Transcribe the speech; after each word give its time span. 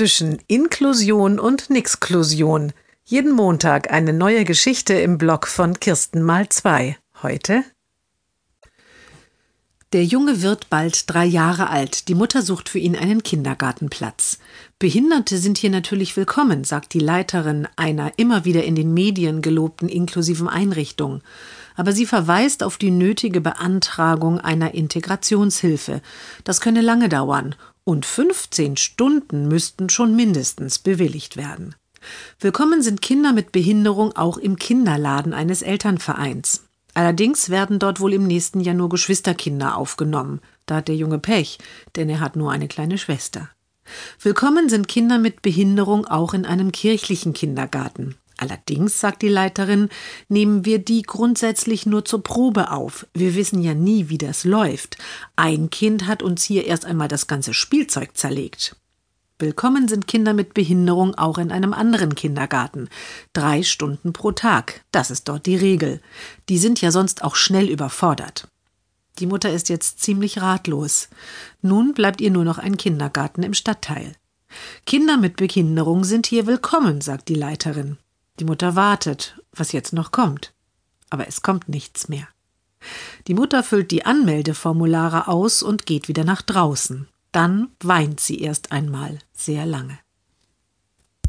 zwischen 0.00 0.38
Inklusion 0.46 1.38
und 1.38 1.68
Nixklusion. 1.68 2.72
Jeden 3.04 3.32
Montag 3.32 3.92
eine 3.92 4.14
neue 4.14 4.46
Geschichte 4.46 4.94
im 4.94 5.18
Blog 5.18 5.46
von 5.46 5.78
Kirsten 5.78 6.22
mal 6.22 6.48
zwei. 6.48 6.96
Heute 7.22 7.64
der 9.92 10.04
Junge 10.04 10.40
wird 10.40 10.70
bald 10.70 11.10
drei 11.10 11.26
Jahre 11.26 11.68
alt. 11.68 12.08
Die 12.08 12.14
Mutter 12.14 12.40
sucht 12.40 12.70
für 12.70 12.78
ihn 12.78 12.96
einen 12.96 13.22
Kindergartenplatz. 13.22 14.38
Behinderte 14.78 15.36
sind 15.36 15.58
hier 15.58 15.68
natürlich 15.68 16.16
willkommen, 16.16 16.64
sagt 16.64 16.94
die 16.94 17.00
Leiterin 17.00 17.68
einer 17.76 18.12
immer 18.16 18.46
wieder 18.46 18.64
in 18.64 18.76
den 18.76 18.94
Medien 18.94 19.42
gelobten 19.42 19.90
inklusiven 19.90 20.48
Einrichtung. 20.48 21.20
Aber 21.80 21.92
sie 21.92 22.04
verweist 22.04 22.62
auf 22.62 22.76
die 22.76 22.90
nötige 22.90 23.40
Beantragung 23.40 24.38
einer 24.38 24.74
Integrationshilfe. 24.74 26.02
Das 26.44 26.60
könne 26.60 26.82
lange 26.82 27.08
dauern. 27.08 27.54
Und 27.84 28.04
15 28.04 28.76
Stunden 28.76 29.48
müssten 29.48 29.88
schon 29.88 30.14
mindestens 30.14 30.78
bewilligt 30.78 31.38
werden. 31.38 31.74
Willkommen 32.38 32.82
sind 32.82 33.00
Kinder 33.00 33.32
mit 33.32 33.50
Behinderung 33.50 34.14
auch 34.14 34.36
im 34.36 34.56
Kinderladen 34.56 35.32
eines 35.32 35.62
Elternvereins. 35.62 36.64
Allerdings 36.92 37.48
werden 37.48 37.78
dort 37.78 37.98
wohl 37.98 38.12
im 38.12 38.26
nächsten 38.26 38.60
Jahr 38.60 38.74
nur 38.74 38.90
Geschwisterkinder 38.90 39.78
aufgenommen. 39.78 40.42
Da 40.66 40.76
hat 40.76 40.88
der 40.88 40.96
Junge 40.96 41.18
Pech, 41.18 41.56
denn 41.96 42.10
er 42.10 42.20
hat 42.20 42.36
nur 42.36 42.52
eine 42.52 42.68
kleine 42.68 42.98
Schwester. 42.98 43.48
Willkommen 44.20 44.68
sind 44.68 44.86
Kinder 44.86 45.18
mit 45.18 45.40
Behinderung 45.40 46.06
auch 46.06 46.34
in 46.34 46.44
einem 46.44 46.72
kirchlichen 46.72 47.32
Kindergarten. 47.32 48.16
Allerdings, 48.40 48.98
sagt 48.98 49.20
die 49.20 49.28
Leiterin, 49.28 49.90
nehmen 50.30 50.64
wir 50.64 50.78
die 50.78 51.02
grundsätzlich 51.02 51.84
nur 51.84 52.06
zur 52.06 52.22
Probe 52.22 52.70
auf. 52.70 53.06
Wir 53.12 53.34
wissen 53.34 53.62
ja 53.62 53.74
nie, 53.74 54.08
wie 54.08 54.16
das 54.16 54.44
läuft. 54.44 54.96
Ein 55.36 55.68
Kind 55.68 56.06
hat 56.06 56.22
uns 56.22 56.42
hier 56.42 56.66
erst 56.66 56.86
einmal 56.86 57.08
das 57.08 57.26
ganze 57.26 57.52
Spielzeug 57.52 58.16
zerlegt. 58.16 58.76
Willkommen 59.38 59.88
sind 59.88 60.06
Kinder 60.06 60.32
mit 60.32 60.54
Behinderung 60.54 61.14
auch 61.16 61.36
in 61.36 61.52
einem 61.52 61.74
anderen 61.74 62.14
Kindergarten. 62.14 62.88
Drei 63.34 63.62
Stunden 63.62 64.14
pro 64.14 64.32
Tag. 64.32 64.86
Das 64.90 65.10
ist 65.10 65.28
dort 65.28 65.44
die 65.44 65.56
Regel. 65.56 66.00
Die 66.48 66.56
sind 66.56 66.80
ja 66.80 66.92
sonst 66.92 67.22
auch 67.22 67.36
schnell 67.36 67.68
überfordert. 67.68 68.48
Die 69.18 69.26
Mutter 69.26 69.52
ist 69.52 69.68
jetzt 69.68 70.00
ziemlich 70.00 70.40
ratlos. 70.40 71.10
Nun 71.60 71.92
bleibt 71.92 72.22
ihr 72.22 72.30
nur 72.30 72.44
noch 72.44 72.56
ein 72.56 72.78
Kindergarten 72.78 73.42
im 73.42 73.52
Stadtteil. 73.52 74.14
Kinder 74.86 75.18
mit 75.18 75.36
Behinderung 75.36 76.04
sind 76.04 76.26
hier 76.26 76.46
willkommen, 76.46 77.02
sagt 77.02 77.28
die 77.28 77.34
Leiterin. 77.34 77.98
Die 78.40 78.46
Mutter 78.46 78.74
wartet, 78.74 79.38
was 79.52 79.72
jetzt 79.72 79.92
noch 79.92 80.12
kommt. 80.12 80.54
Aber 81.10 81.28
es 81.28 81.42
kommt 81.42 81.68
nichts 81.68 82.08
mehr. 82.08 82.26
Die 83.26 83.34
Mutter 83.34 83.62
füllt 83.62 83.90
die 83.90 84.06
Anmeldeformulare 84.06 85.28
aus 85.28 85.62
und 85.62 85.84
geht 85.84 86.08
wieder 86.08 86.24
nach 86.24 86.40
draußen. 86.40 87.06
Dann 87.32 87.68
weint 87.80 88.18
sie 88.18 88.40
erst 88.40 88.72
einmal 88.72 89.18
sehr 89.34 89.66
lange. 89.66 89.98